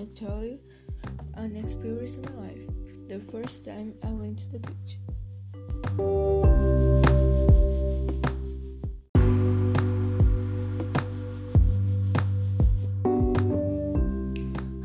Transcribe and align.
gonna 0.00 0.06
tell 0.14 0.42
you 0.42 0.58
an 1.34 1.54
experience 1.56 2.16
in 2.16 2.22
my 2.22 2.42
life. 2.48 2.66
The 3.08 3.18
first 3.18 3.64
time 3.64 3.92
I 4.02 4.08
went 4.08 4.38
to 4.38 4.52
the 4.52 4.58
beach. 4.60 4.98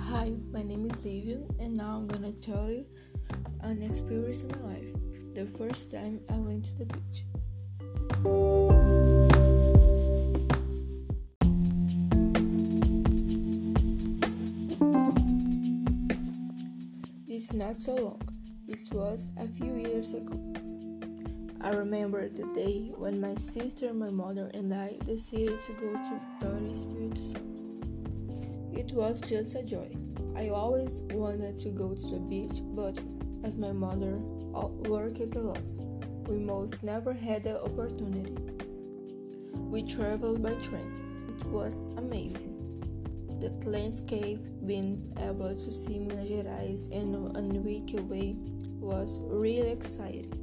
Hi, 0.09 0.34
my 0.52 0.64
name 0.64 0.89
is 0.91 1.05
Livia, 1.05 1.39
and 1.59 1.77
now 1.77 1.96
I'm 1.96 2.07
gonna 2.07 2.34
tell 2.34 2.70
you 2.70 2.86
an 3.62 3.82
experience 3.84 4.43
in 4.43 4.50
my 4.50 4.73
life. 4.73 4.93
The 5.34 5.46
first 5.46 5.91
time 5.91 6.20
I 6.30 6.38
went 6.38 6.66
to 6.66 6.80
the 6.80 6.86
beach. 6.86 7.23
It's 17.45 17.54
not 17.54 17.79
so 17.79 17.93
long. 17.93 18.21
It 18.67 18.91
was 18.91 19.31
a 19.37 19.47
few 19.47 19.75
years 19.75 20.13
ago. 20.13 20.35
I 21.61 21.69
remember 21.69 22.27
the 22.27 22.47
day 22.55 22.91
when 22.97 23.21
my 23.21 23.35
sister, 23.35 23.93
my 23.93 24.09
mother, 24.09 24.49
and 24.55 24.73
I 24.73 24.97
decided 25.05 25.61
to 25.61 25.71
go 25.73 25.93
to 25.93 26.19
Vitória 26.41 26.71
Espírito 26.71 27.21
Santo. 27.21 28.73
It 28.73 28.91
was 28.93 29.21
just 29.21 29.54
a 29.54 29.61
joy. 29.61 29.95
I 30.35 30.49
always 30.49 31.01
wanted 31.13 31.59
to 31.59 31.69
go 31.69 31.93
to 31.93 32.08
the 32.08 32.17
beach, 32.17 32.63
but 32.73 32.99
as 33.44 33.57
my 33.57 33.71
mother 33.71 34.19
uh, 34.55 34.66
worked 34.89 35.19
a 35.19 35.39
lot, 35.39 35.61
we 36.27 36.38
most 36.39 36.81
never 36.81 37.13
had 37.13 37.43
the 37.43 37.61
opportunity. 37.61 38.35
We 39.53 39.83
traveled 39.83 40.41
by 40.41 40.55
train. 40.63 40.91
It 41.30 41.45
was 41.45 41.83
amazing. 41.97 42.74
The 43.39 43.52
landscape, 43.66 44.39
being 44.66 45.11
able 45.19 45.55
to 45.55 45.72
see 45.72 46.00
Minas 46.00 46.30
Gerais 46.30 46.89
in 46.91 47.14
a 47.36 47.42
unique 47.42 47.94
way, 48.09 48.36
was 48.80 49.22
really 49.25 49.72
exciting. 49.72 50.42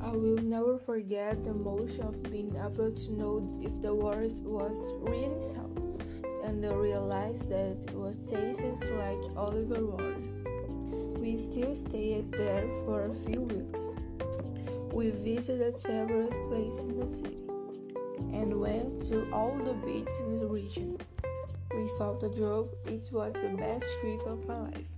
I 0.00 0.10
will 0.10 0.42
never 0.42 0.78
forget 0.78 1.44
the 1.44 1.50
emotion 1.50 2.06
of 2.06 2.22
being 2.24 2.56
able 2.56 2.90
to 2.90 3.12
know 3.12 3.60
if 3.62 3.82
the 3.82 3.94
water 3.94 4.28
was 4.42 4.76
really 5.00 5.40
salt 5.40 6.02
and 6.42 6.64
realize 6.64 7.46
that 7.46 7.76
it 7.86 7.94
was 7.94 8.16
tasting 8.26 8.80
like 8.96 9.36
olive 9.36 9.70
oil. 9.70 10.14
We 11.18 11.36
still 11.36 11.74
stayed 11.74 12.32
there 12.32 12.66
for 12.86 13.04
a 13.04 13.14
few 13.14 13.42
weeks. 13.42 13.80
We 14.92 15.10
visited 15.10 15.76
several 15.76 16.28
places 16.48 16.88
in 16.88 16.98
the 16.98 17.06
city 17.06 17.36
and 18.32 18.58
went 18.58 19.02
to 19.08 19.30
all 19.32 19.56
the 19.62 19.74
beaches 19.74 20.20
in 20.20 20.40
the 20.40 20.46
region. 20.46 20.98
Without 21.80 22.20
the 22.20 22.28
job, 22.28 22.68
it 22.84 23.08
was 23.10 23.32
the 23.32 23.48
best 23.56 23.86
trip 24.00 24.20
of 24.26 24.46
my 24.46 24.58
life. 24.58 24.90